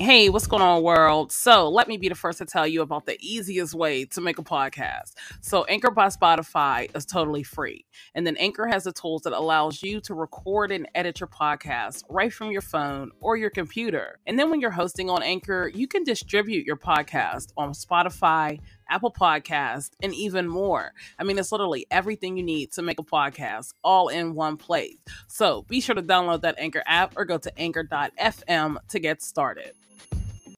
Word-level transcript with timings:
Hey, 0.00 0.30
what's 0.30 0.46
going 0.46 0.62
on, 0.62 0.82
world? 0.82 1.30
So, 1.30 1.68
let 1.68 1.86
me 1.86 1.98
be 1.98 2.08
the 2.08 2.14
first 2.14 2.38
to 2.38 2.46
tell 2.46 2.66
you 2.66 2.80
about 2.80 3.04
the 3.04 3.18
easiest 3.20 3.74
way 3.74 4.06
to 4.06 4.22
make 4.22 4.38
a 4.38 4.42
podcast. 4.42 5.12
So, 5.42 5.64
Anchor 5.64 5.90
by 5.90 6.06
Spotify 6.06 6.88
is 6.96 7.04
totally 7.04 7.42
free. 7.42 7.84
And 8.14 8.26
then 8.26 8.34
Anchor 8.38 8.66
has 8.66 8.84
the 8.84 8.92
tools 8.92 9.20
that 9.24 9.34
allows 9.34 9.82
you 9.82 10.00
to 10.00 10.14
record 10.14 10.72
and 10.72 10.88
edit 10.94 11.20
your 11.20 11.26
podcast 11.26 12.04
right 12.08 12.32
from 12.32 12.50
your 12.50 12.62
phone 12.62 13.10
or 13.20 13.36
your 13.36 13.50
computer. 13.50 14.18
And 14.26 14.38
then 14.38 14.48
when 14.48 14.62
you're 14.62 14.70
hosting 14.70 15.10
on 15.10 15.22
Anchor, 15.22 15.70
you 15.74 15.86
can 15.86 16.02
distribute 16.02 16.64
your 16.64 16.78
podcast 16.78 17.52
on 17.58 17.72
Spotify, 17.72 18.58
Apple 18.90 19.12
Podcast, 19.12 19.90
and 20.02 20.14
even 20.14 20.48
more. 20.48 20.92
I 21.18 21.24
mean, 21.24 21.38
it's 21.38 21.52
literally 21.52 21.86
everything 21.90 22.36
you 22.36 22.42
need 22.42 22.72
to 22.72 22.82
make 22.82 22.98
a 22.98 23.04
podcast 23.04 23.72
all 23.82 24.08
in 24.08 24.34
one 24.34 24.56
place. 24.56 24.98
So, 25.28 25.62
be 25.68 25.80
sure 25.80 25.94
to 25.94 26.02
download 26.02 26.42
that 26.42 26.58
Anchor 26.58 26.82
app 26.86 27.14
or 27.16 27.24
go 27.24 27.38
to 27.38 27.58
anchor.fm 27.58 28.76
to 28.88 28.98
get 28.98 29.22
started. 29.22 29.72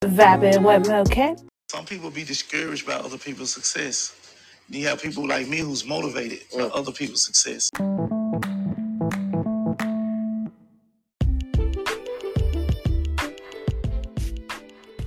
Vibing 0.03 0.65
with 0.65 0.91
okay. 0.91 1.37
Some 1.71 1.85
people 1.87 2.11
be 2.11 2.25
discouraged 2.25 2.87
by 2.87 2.95
other 2.95 3.19
people's 3.19 3.53
success. 3.53 4.19
You 4.69 4.89
have 4.89 5.03
people 5.03 5.27
like 5.27 5.49
me 5.49 5.59
who's 5.59 5.85
motivated 5.87 6.41
by 6.55 6.65
other 6.65 6.93
people's 6.93 7.25
success. 7.25 7.71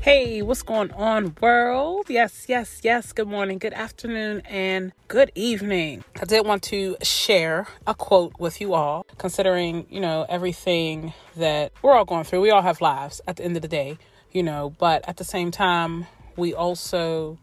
Hey, 0.05 0.43
what's 0.43 0.61
going 0.61 0.91
on, 0.91 1.35
world? 1.41 2.11
Yes, 2.11 2.45
yes, 2.47 2.81
yes. 2.83 3.11
Good 3.11 3.27
morning, 3.27 3.57
good 3.57 3.73
afternoon, 3.73 4.43
and 4.47 4.91
good 5.07 5.31
evening. 5.33 6.03
I 6.21 6.25
did 6.25 6.45
want 6.45 6.61
to 6.65 6.95
share 7.01 7.65
a 7.87 7.95
quote 7.95 8.33
with 8.37 8.61
you 8.61 8.75
all, 8.75 9.07
considering, 9.17 9.87
you 9.89 9.99
know, 9.99 10.23
everything 10.29 11.15
that 11.37 11.71
we're 11.81 11.93
all 11.93 12.05
going 12.05 12.23
through. 12.23 12.41
We 12.41 12.51
all 12.51 12.61
have 12.61 12.81
lives 12.81 13.19
at 13.27 13.37
the 13.37 13.45
end 13.45 13.55
of 13.55 13.63
the 13.63 13.67
day, 13.67 13.97
you 14.31 14.43
know, 14.43 14.75
but 14.77 15.03
at 15.09 15.17
the 15.17 15.23
same 15.23 15.49
time, 15.49 16.05
we 16.35 16.53
also 16.53 17.39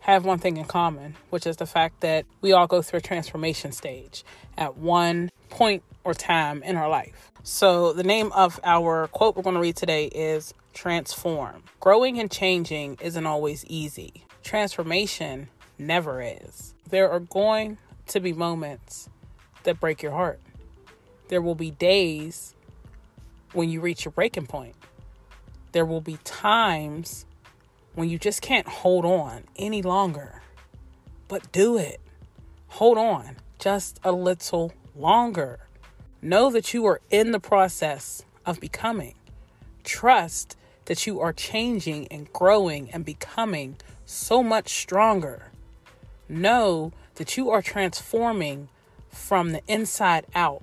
have 0.00 0.26
one 0.26 0.38
thing 0.38 0.58
in 0.58 0.66
common, 0.66 1.16
which 1.30 1.46
is 1.46 1.56
the 1.56 1.64
fact 1.64 2.02
that 2.02 2.26
we 2.42 2.52
all 2.52 2.66
go 2.66 2.82
through 2.82 2.98
a 2.98 3.00
transformation 3.00 3.72
stage 3.72 4.24
at 4.58 4.76
one 4.76 5.30
point 5.48 5.82
or 6.04 6.12
time 6.12 6.62
in 6.64 6.76
our 6.76 6.90
life. 6.90 7.32
So, 7.44 7.94
the 7.94 8.04
name 8.04 8.30
of 8.32 8.60
our 8.62 9.06
quote 9.06 9.36
we're 9.36 9.42
going 9.42 9.54
to 9.54 9.60
read 9.60 9.76
today 9.76 10.06
is 10.08 10.52
Transform. 10.74 11.62
Growing 11.80 12.18
and 12.18 12.30
changing 12.30 12.98
isn't 13.00 13.26
always 13.26 13.64
easy, 13.66 14.26
transformation 14.42 15.48
never 15.78 16.20
is. 16.20 16.74
There 16.90 17.10
are 17.10 17.20
going 17.20 17.78
to 18.08 18.20
be 18.20 18.32
moments 18.32 19.08
that 19.62 19.80
break 19.80 20.02
your 20.02 20.12
heart. 20.12 20.40
There 21.28 21.40
will 21.40 21.54
be 21.54 21.70
days 21.70 22.54
when 23.52 23.70
you 23.70 23.80
reach 23.80 24.04
your 24.04 24.12
breaking 24.12 24.46
point. 24.46 24.74
There 25.72 25.86
will 25.86 26.02
be 26.02 26.18
times 26.24 27.24
when 27.94 28.08
you 28.08 28.18
just 28.18 28.42
can't 28.42 28.68
hold 28.68 29.04
on 29.04 29.44
any 29.56 29.80
longer. 29.80 30.42
But 31.28 31.50
do 31.50 31.78
it. 31.78 32.00
Hold 32.68 32.98
on 32.98 33.36
just 33.58 33.98
a 34.04 34.12
little 34.12 34.72
longer. 34.94 35.60
Know 36.20 36.50
that 36.50 36.74
you 36.74 36.84
are 36.86 37.00
in 37.10 37.30
the 37.30 37.40
process 37.40 38.24
of 38.44 38.60
becoming. 38.60 39.14
Trust 39.84 40.56
that 40.86 41.06
you 41.06 41.20
are 41.20 41.32
changing 41.32 42.06
and 42.08 42.32
growing 42.32 42.90
and 42.90 43.04
becoming 43.04 43.76
so 44.04 44.42
much 44.42 44.68
stronger. 44.68 45.50
Know 46.28 46.92
that 47.16 47.36
you 47.36 47.50
are 47.50 47.62
transforming 47.62 48.68
from 49.08 49.52
the 49.52 49.62
inside 49.68 50.26
out 50.34 50.62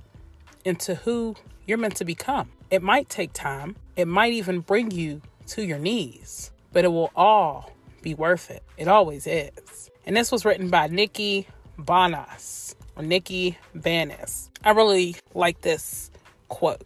into 0.66 0.96
who 0.96 1.36
you're 1.66 1.78
meant 1.78 1.96
to 1.98 2.06
become. 2.06 2.52
It 2.70 2.82
might 2.82 3.10
take 3.10 3.34
time, 3.34 3.76
it 3.96 4.08
might 4.08 4.34
even 4.34 4.60
bring 4.60 4.92
you 4.92 5.22
to 5.48 5.66
your 5.66 5.80
knees, 5.80 6.52
but 6.72 6.86
it 6.86 6.90
will 6.90 7.12
all 7.16 7.72
be 8.02 8.14
worth 8.14 8.50
it. 8.50 8.64
It 8.78 8.88
always 8.88 9.28
is. 9.28 9.90
And 10.06 10.16
this 10.16 10.32
was 10.32 10.46
written 10.46 10.70
by 10.70 10.88
Nikki 10.88 11.48
Banas 11.78 12.76
or 12.96 13.04
Nikki 13.04 13.58
Banas. 13.76 14.50
I 14.64 14.72
really 14.72 15.16
like 15.34 15.62
this 15.62 16.10
quote 16.48 16.82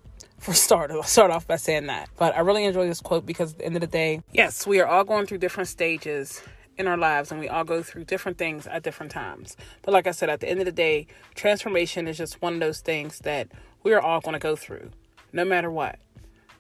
for 0.46 0.54
starters. 0.54 0.96
I'll 1.02 1.04
start 1.04 1.32
off 1.32 1.48
by 1.48 1.58
saying 1.58 1.88
that. 1.88 2.10
But 2.18 2.36
I 2.36 2.42
really 2.42 2.66
enjoy 2.66 2.88
this 2.88 3.02
quote 3.02 3.26
because 3.26 3.54
at 3.54 3.60
the 3.60 3.66
end 3.66 3.76
of 3.76 3.82
the 3.82 3.88
day, 3.88 4.22
yes, 4.32 4.66
we 4.66 4.80
are 4.80 4.88
all 4.88 5.04
going 5.04 5.26
through 5.26 5.40
different 5.40 5.68
stages 5.68 6.42
in 6.78 6.88
our 6.88 6.98
lives 6.98 7.32
and 7.32 7.40
we 7.40 7.48
all 7.50 7.64
go 7.64 7.82
through 7.82 8.04
different 8.04 8.38
things 8.38 8.68
at 8.68 8.84
different 8.84 9.12
times. 9.12 9.58
But 9.82 9.94
like 9.94 10.08
I 10.08 10.12
said, 10.12 10.30
at 10.30 10.40
the 10.40 10.50
end 10.50 10.60
of 10.60 10.66
the 10.66 10.72
day, 10.72 11.08
transformation 11.34 12.08
is 12.08 12.18
just 12.18 12.42
one 12.42 12.54
of 12.54 12.60
those 12.60 12.82
things 12.82 13.20
that 13.20 13.50
we 13.84 13.94
are 13.94 14.02
all 14.02 14.22
going 14.22 14.34
to 14.34 14.40
go 14.40 14.56
through 14.56 14.92
no 15.34 15.46
matter 15.46 15.70
what. 15.70 16.00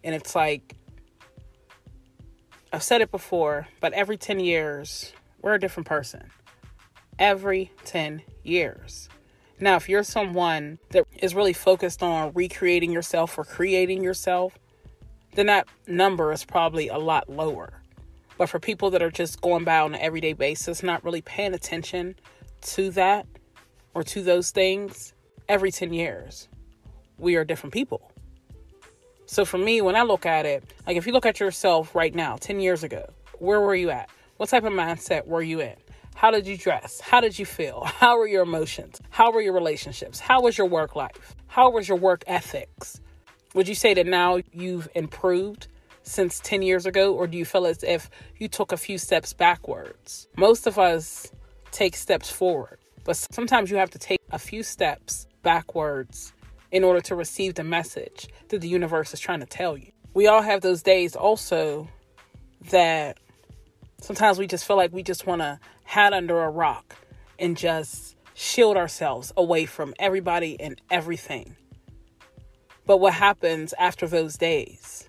And 0.03 0.13
it's 0.13 0.35
like, 0.35 0.75
I've 2.71 2.83
said 2.83 3.01
it 3.01 3.11
before, 3.11 3.67
but 3.79 3.93
every 3.93 4.17
10 4.17 4.39
years, 4.39 5.13
we're 5.41 5.53
a 5.53 5.59
different 5.59 5.87
person. 5.87 6.29
Every 7.17 7.71
10 7.85 8.21
years. 8.43 9.09
Now, 9.59 9.77
if 9.77 9.87
you're 9.87 10.03
someone 10.03 10.79
that 10.89 11.05
is 11.17 11.33
really 11.33 11.53
focused 11.53 12.03
on 12.03 12.33
recreating 12.33 12.91
yourself 12.91 13.37
or 13.37 13.45
creating 13.45 14.03
yourself, 14.03 14.57
then 15.35 15.45
that 15.47 15.67
number 15.87 16.31
is 16.31 16.43
probably 16.43 16.89
a 16.89 16.97
lot 16.97 17.29
lower. 17.29 17.81
But 18.37 18.49
for 18.49 18.59
people 18.59 18.89
that 18.91 19.01
are 19.01 19.11
just 19.11 19.39
going 19.41 19.63
by 19.63 19.79
on 19.79 19.95
an 19.95 20.01
everyday 20.01 20.33
basis, 20.33 20.83
not 20.83 21.03
really 21.05 21.21
paying 21.21 21.53
attention 21.53 22.15
to 22.61 22.91
that 22.91 23.25
or 23.93 24.03
to 24.03 24.21
those 24.21 24.51
things, 24.51 25.13
every 25.47 25.71
10 25.71 25.93
years, 25.93 26.49
we 27.17 27.35
are 27.35 27.45
different 27.45 27.73
people. 27.73 28.11
So 29.25 29.45
for 29.45 29.57
me, 29.57 29.81
when 29.81 29.95
I 29.95 30.03
look 30.03 30.25
at 30.25 30.45
it, 30.45 30.63
like 30.85 30.97
if 30.97 31.07
you 31.07 31.13
look 31.13 31.25
at 31.25 31.39
yourself 31.39 31.95
right 31.95 32.13
now, 32.13 32.35
10 32.35 32.59
years 32.59 32.83
ago, 32.83 33.05
where 33.39 33.61
were 33.61 33.75
you 33.75 33.89
at? 33.89 34.09
What 34.37 34.49
type 34.49 34.65
of 34.65 34.73
mindset 34.73 35.25
were 35.25 35.41
you 35.41 35.61
in? 35.61 35.75
How 36.25 36.31
did 36.31 36.47
you 36.47 36.57
dress? 36.57 36.99
How 37.01 37.21
did 37.21 37.37
you 37.37 37.45
feel? 37.45 37.83
How 37.85 38.17
were 38.17 38.25
your 38.25 38.41
emotions? 38.41 38.99
How 39.11 39.31
were 39.31 39.41
your 39.41 39.53
relationships? 39.53 40.19
How 40.19 40.41
was 40.41 40.57
your 40.57 40.65
work 40.65 40.95
life? 40.95 41.35
How 41.45 41.69
was 41.69 41.87
your 41.87 41.99
work 41.99 42.23
ethics? 42.25 42.99
Would 43.53 43.67
you 43.67 43.75
say 43.75 43.93
that 43.93 44.07
now 44.07 44.39
you've 44.51 44.89
improved 44.95 45.67
since 46.01 46.39
10 46.39 46.63
years 46.63 46.87
ago, 46.87 47.13
or 47.13 47.27
do 47.27 47.37
you 47.37 47.45
feel 47.45 47.67
as 47.67 47.83
if 47.83 48.09
you 48.39 48.47
took 48.47 48.71
a 48.71 48.77
few 48.77 48.97
steps 48.97 49.33
backwards? 49.33 50.27
Most 50.35 50.65
of 50.65 50.79
us 50.79 51.31
take 51.69 51.95
steps 51.95 52.31
forward, 52.31 52.79
but 53.03 53.17
sometimes 53.17 53.69
you 53.69 53.77
have 53.77 53.91
to 53.91 53.99
take 53.99 54.19
a 54.31 54.39
few 54.39 54.63
steps 54.63 55.27
backwards 55.43 56.33
in 56.71 56.83
order 56.83 57.01
to 57.01 57.13
receive 57.13 57.53
the 57.53 57.63
message 57.63 58.29
that 58.49 58.61
the 58.61 58.67
universe 58.67 59.13
is 59.13 59.19
trying 59.19 59.41
to 59.41 59.45
tell 59.45 59.77
you. 59.77 59.91
We 60.15 60.25
all 60.25 60.41
have 60.41 60.61
those 60.61 60.81
days 60.81 61.15
also 61.15 61.87
that 62.71 63.19
sometimes 64.01 64.39
we 64.39 64.47
just 64.47 64.65
feel 64.65 64.75
like 64.75 64.91
we 64.91 65.03
just 65.03 65.27
want 65.27 65.41
to 65.41 65.59
hide 65.85 66.13
under 66.13 66.41
a 66.41 66.49
rock 66.49 66.95
and 67.39 67.55
just 67.55 68.15
shield 68.33 68.77
ourselves 68.77 69.31
away 69.37 69.65
from 69.65 69.93
everybody 69.99 70.59
and 70.59 70.81
everything. 70.91 71.55
But 72.85 72.97
what 72.97 73.13
happens 73.13 73.73
after 73.79 74.07
those 74.07 74.37
days? 74.37 75.07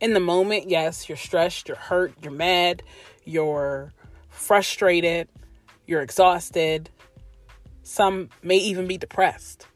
In 0.00 0.14
the 0.14 0.20
moment, 0.20 0.70
yes, 0.70 1.08
you're 1.08 1.16
stressed, 1.16 1.68
you're 1.68 1.76
hurt, 1.76 2.14
you're 2.22 2.32
mad, 2.32 2.82
you're 3.24 3.92
frustrated, 4.30 5.28
you're 5.86 6.02
exhausted. 6.02 6.90
Some 7.82 8.30
may 8.42 8.56
even 8.56 8.86
be 8.86 8.96
depressed. 8.96 9.66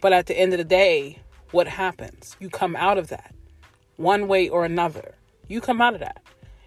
But 0.00 0.12
at 0.12 0.26
the 0.26 0.38
end 0.38 0.52
of 0.52 0.58
the 0.58 0.64
day, 0.64 1.20
what 1.52 1.68
happens? 1.68 2.36
You 2.40 2.50
come 2.50 2.76
out 2.76 2.98
of 2.98 3.08
that 3.08 3.34
one 3.96 4.28
way 4.28 4.48
or 4.48 4.64
another. 4.64 5.14
You 5.48 5.60
come 5.60 5.80
out 5.80 5.94
of 5.94 6.00
that 6.00 6.22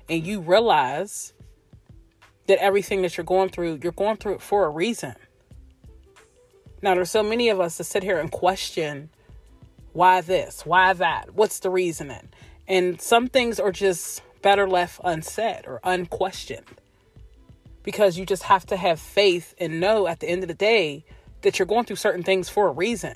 and 0.07 0.25
you 0.25 0.39
realize 0.39 1.33
that 2.49 2.57
everything 2.63 3.03
that 3.03 3.15
you're 3.15 3.23
going 3.23 3.47
through, 3.47 3.79
you're 3.83 3.91
going 3.91 4.17
through 4.17 4.33
it 4.33 4.41
for 4.41 4.65
a 4.65 4.69
reason. 4.69 5.13
Now, 6.81 6.95
there's 6.95 7.11
so 7.11 7.21
many 7.21 7.49
of 7.49 7.59
us 7.59 7.77
that 7.77 7.83
sit 7.83 8.01
here 8.01 8.17
and 8.17 8.31
question 8.31 9.11
why 9.93 10.21
this, 10.21 10.65
why 10.65 10.93
that, 10.93 11.35
what's 11.35 11.59
the 11.59 11.69
reasoning? 11.69 12.29
And 12.67 12.99
some 12.99 13.27
things 13.27 13.59
are 13.59 13.71
just 13.71 14.23
better 14.41 14.67
left 14.67 14.99
unsaid 15.03 15.67
or 15.67 15.79
unquestioned 15.83 16.65
because 17.83 18.17
you 18.17 18.25
just 18.25 18.43
have 18.43 18.65
to 18.65 18.77
have 18.77 18.99
faith 18.99 19.53
and 19.59 19.79
know 19.79 20.07
at 20.07 20.19
the 20.19 20.27
end 20.27 20.41
of 20.41 20.47
the 20.47 20.55
day 20.55 21.05
that 21.43 21.59
you're 21.59 21.67
going 21.67 21.85
through 21.85 21.97
certain 21.97 22.23
things 22.23 22.49
for 22.49 22.67
a 22.67 22.71
reason. 22.71 23.13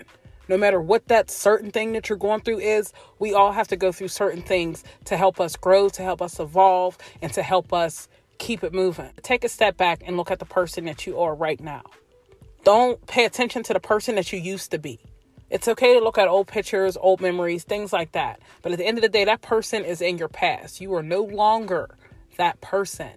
No 0.48 0.58
matter 0.58 0.80
what 0.80 1.08
that 1.08 1.32
certain 1.32 1.72
thing 1.72 1.94
that 1.94 2.08
you're 2.08 2.20
going 2.20 2.42
through 2.42 2.60
is, 2.60 2.94
we 3.18 3.34
all 3.34 3.52
have 3.52 3.70
to 3.70 3.78
go 3.78 3.92
through 3.92 4.10
certain 4.10 4.44
things 4.44 4.84
to 5.06 5.18
help 5.18 5.40
us 5.40 5.56
grow, 5.56 5.90
to 5.90 6.04
help 6.04 6.22
us 6.22 6.40
evolve, 6.40 7.00
and 7.24 7.34
to 7.34 7.42
help 7.42 7.74
us 7.74 8.08
keep 8.38 8.64
it 8.64 8.74
moving. 8.74 9.12
Take 9.22 9.44
a 9.44 9.50
step 9.50 9.78
back 9.78 10.04
and 10.06 10.18
look 10.18 10.32
at 10.32 10.40
the 10.40 10.46
person 10.46 10.86
that 10.86 11.06
you 11.06 11.20
are 11.20 11.36
right 11.36 11.60
now. 11.60 11.84
Don't 12.64 13.06
pay 13.08 13.26
attention 13.26 13.64
to 13.64 13.74
the 13.74 13.80
person 13.80 14.16
that 14.16 14.32
you 14.32 14.40
used 14.40 14.72
to 14.72 14.78
be. 14.78 15.00
It's 15.50 15.68
okay 15.68 15.94
to 15.94 16.00
look 16.00 16.18
at 16.18 16.28
old 16.28 16.48
pictures, 16.48 16.98
old 16.98 17.22
memories, 17.22 17.64
things 17.64 17.94
like 17.94 18.14
that. 18.14 18.40
But 18.62 18.72
at 18.72 18.80
the 18.80 18.86
end 18.86 18.98
of 18.98 19.02
the 19.04 19.10
day, 19.10 19.26
that 19.26 19.42
person 19.42 19.86
is 19.86 20.02
in 20.02 20.18
your 20.18 20.28
past. 20.28 20.82
You 20.82 20.94
are 20.96 21.04
no 21.04 21.22
longer 21.22 21.96
that 22.38 22.60
person 22.62 23.12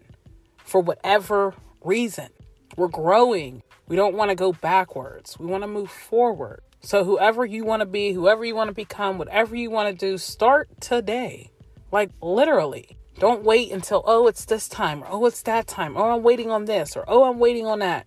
for 0.59 0.81
whatever 0.81 1.55
reason. 1.83 2.29
We're 2.77 2.89
growing. 2.89 3.63
We 3.89 3.97
don't 3.97 4.15
want 4.15 4.31
to 4.31 4.35
go 4.35 4.53
backwards. 4.53 5.39
We 5.39 5.47
want 5.47 5.63
to 5.63 5.69
move 5.69 5.91
forward. 5.91 6.61
So, 6.81 7.05
whoever 7.05 7.47
you 7.47 7.65
want 7.65 7.81
to 7.81 7.87
be, 7.87 8.13
whoever 8.13 8.45
you 8.45 8.55
want 8.55 8.69
to 8.69 8.75
become, 8.75 9.17
whatever 9.17 9.57
you 9.57 9.71
want 9.71 9.89
to 9.89 10.07
do, 10.07 10.19
start 10.19 10.69
today. 10.81 11.53
Like 11.91 12.11
literally. 12.21 12.99
Don't 13.19 13.45
wait 13.45 13.73
until, 13.73 14.03
oh, 14.07 14.27
it's 14.27 14.45
this 14.45 14.69
time, 14.69 15.03
or 15.03 15.09
oh, 15.11 15.27
it's 15.27 15.43
that 15.43 15.67
time, 15.67 15.97
or 15.97 16.11
I'm 16.11 16.23
waiting 16.23 16.51
on 16.51 16.67
this, 16.67 16.97
or 16.97 17.05
oh, 17.09 17.25
I'm 17.25 17.39
waiting 17.39 17.67
on 17.67 17.79
that. 17.79 18.07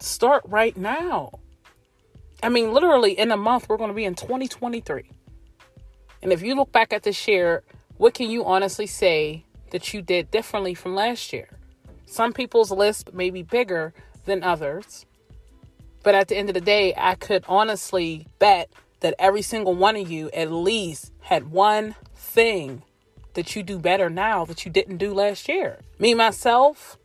Start 0.00 0.42
right 0.46 0.76
now. 0.76 1.38
I 2.42 2.48
mean, 2.48 2.72
literally, 2.72 3.18
in 3.18 3.30
a 3.30 3.36
month, 3.36 3.68
we're 3.68 3.76
going 3.76 3.90
to 3.90 3.94
be 3.94 4.04
in 4.04 4.14
2023. 4.14 5.10
And 6.22 6.32
if 6.32 6.42
you 6.42 6.54
look 6.54 6.72
back 6.72 6.92
at 6.92 7.04
this 7.04 7.28
year, 7.28 7.62
what 7.96 8.14
can 8.14 8.30
you 8.30 8.44
honestly 8.44 8.86
say 8.86 9.44
that 9.70 9.94
you 9.94 10.02
did 10.02 10.30
differently 10.30 10.74
from 10.74 10.94
last 10.94 11.32
year? 11.32 11.48
Some 12.06 12.32
people's 12.32 12.72
list 12.72 13.14
may 13.14 13.30
be 13.30 13.42
bigger 13.42 13.94
than 14.24 14.42
others. 14.42 15.06
But 16.02 16.14
at 16.14 16.28
the 16.28 16.36
end 16.36 16.48
of 16.48 16.54
the 16.54 16.60
day, 16.60 16.94
I 16.96 17.14
could 17.14 17.44
honestly 17.46 18.26
bet 18.38 18.70
that 19.00 19.14
every 19.18 19.42
single 19.42 19.74
one 19.74 19.96
of 19.96 20.10
you 20.10 20.30
at 20.32 20.50
least 20.50 21.12
had 21.20 21.50
one 21.50 21.94
thing 22.14 22.82
that 23.34 23.54
you 23.54 23.62
do 23.62 23.78
better 23.78 24.10
now 24.10 24.44
that 24.44 24.64
you 24.64 24.70
didn't 24.70 24.98
do 24.98 25.12
last 25.14 25.48
year. 25.48 25.80
Me, 25.98 26.14
myself, 26.14 26.98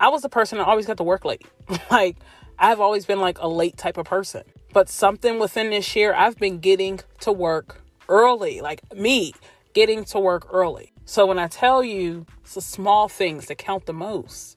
I 0.00 0.08
was 0.08 0.22
the 0.22 0.28
person 0.28 0.58
that 0.58 0.66
always 0.66 0.86
got 0.86 0.96
to 0.98 1.02
work 1.02 1.24
late. 1.24 1.46
like, 1.90 2.16
I've 2.58 2.80
always 2.80 3.06
been 3.06 3.20
like 3.20 3.38
a 3.38 3.48
late 3.48 3.76
type 3.76 3.96
of 3.96 4.06
person. 4.06 4.42
But 4.72 4.88
something 4.88 5.38
within 5.38 5.70
this 5.70 5.96
year, 5.96 6.14
I've 6.14 6.36
been 6.36 6.58
getting 6.58 7.00
to 7.20 7.32
work 7.32 7.82
early. 8.08 8.60
Like, 8.60 8.94
me 8.94 9.32
getting 9.72 10.04
to 10.06 10.18
work 10.18 10.46
early. 10.52 10.92
So 11.04 11.24
when 11.26 11.38
I 11.38 11.48
tell 11.48 11.82
you 11.82 12.26
it's 12.42 12.54
the 12.54 12.60
small 12.60 13.08
things 13.08 13.46
that 13.46 13.58
count 13.58 13.86
the 13.86 13.92
most, 13.92 14.56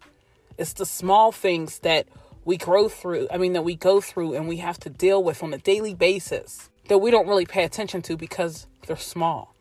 it's 0.57 0.73
the 0.73 0.85
small 0.85 1.31
things 1.31 1.79
that 1.79 2.07
we 2.43 2.57
grow 2.57 2.89
through, 2.89 3.27
I 3.31 3.37
mean, 3.37 3.53
that 3.53 3.63
we 3.63 3.75
go 3.75 4.01
through 4.01 4.33
and 4.33 4.47
we 4.47 4.57
have 4.57 4.79
to 4.79 4.89
deal 4.89 5.23
with 5.23 5.43
on 5.43 5.53
a 5.53 5.57
daily 5.57 5.93
basis 5.93 6.69
that 6.87 6.97
we 6.97 7.11
don't 7.11 7.27
really 7.27 7.45
pay 7.45 7.63
attention 7.63 8.01
to 8.01 8.17
because 8.17 8.67
they're 8.85 8.97
small. 8.97 9.55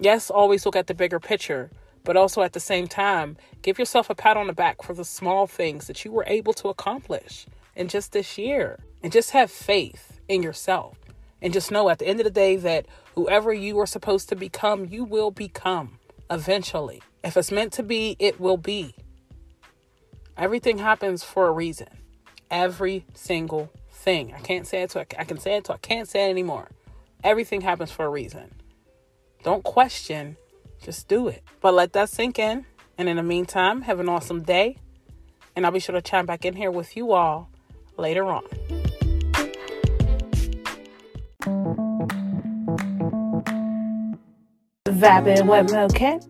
Yes, 0.00 0.30
always 0.30 0.64
look 0.64 0.76
at 0.76 0.86
the 0.86 0.94
bigger 0.94 1.18
picture, 1.18 1.70
but 2.04 2.16
also 2.16 2.42
at 2.42 2.52
the 2.52 2.60
same 2.60 2.86
time, 2.86 3.36
give 3.62 3.78
yourself 3.78 4.10
a 4.10 4.14
pat 4.14 4.36
on 4.36 4.46
the 4.46 4.52
back 4.52 4.82
for 4.82 4.94
the 4.94 5.04
small 5.04 5.46
things 5.46 5.86
that 5.88 6.04
you 6.04 6.12
were 6.12 6.24
able 6.26 6.52
to 6.54 6.68
accomplish 6.68 7.46
in 7.74 7.88
just 7.88 8.12
this 8.12 8.38
year. 8.38 8.78
And 9.02 9.12
just 9.12 9.30
have 9.30 9.50
faith 9.50 10.20
in 10.28 10.42
yourself. 10.42 10.96
And 11.40 11.52
just 11.52 11.70
know 11.70 11.88
at 11.88 11.98
the 11.98 12.06
end 12.06 12.20
of 12.20 12.24
the 12.24 12.30
day 12.30 12.56
that 12.56 12.86
whoever 13.14 13.52
you 13.52 13.78
are 13.78 13.86
supposed 13.86 14.28
to 14.28 14.36
become, 14.36 14.86
you 14.86 15.04
will 15.04 15.30
become 15.30 15.98
eventually. 16.30 17.02
If 17.22 17.36
it's 17.36 17.52
meant 17.52 17.72
to 17.74 17.82
be, 17.82 18.16
it 18.18 18.40
will 18.40 18.56
be. 18.56 18.94
Everything 20.36 20.78
happens 20.78 21.22
for 21.22 21.46
a 21.46 21.52
reason. 21.52 21.88
Every 22.50 23.04
single 23.14 23.70
thing. 23.90 24.32
I 24.34 24.38
can't 24.40 24.66
say 24.66 24.82
it 24.82 24.90
to 24.90 25.00
I 25.20 25.24
can 25.24 25.38
say 25.38 25.56
it 25.56 25.64
to 25.64 25.74
I 25.74 25.78
can't 25.78 26.08
say 26.08 26.26
it 26.26 26.30
anymore. 26.30 26.68
Everything 27.22 27.60
happens 27.60 27.90
for 27.90 28.04
a 28.04 28.08
reason. 28.08 28.54
Don't 29.48 29.64
question, 29.64 30.36
just 30.82 31.08
do 31.08 31.26
it. 31.28 31.42
But 31.62 31.72
let 31.72 31.94
that 31.94 32.10
sink 32.10 32.38
in. 32.38 32.66
And 32.98 33.08
in 33.08 33.16
the 33.16 33.22
meantime, 33.22 33.80
have 33.80 33.98
an 33.98 34.06
awesome 34.06 34.42
day. 34.42 34.76
And 35.56 35.64
I'll 35.64 35.72
be 35.72 35.80
sure 35.80 35.94
to 35.94 36.02
chime 36.02 36.26
back 36.26 36.44
in 36.44 36.54
here 36.54 36.70
with 36.70 36.98
you 36.98 37.12
all 37.12 37.48
later 37.96 38.26
on. 38.26 38.42
Vibing 44.84 45.46
with. 45.46 46.26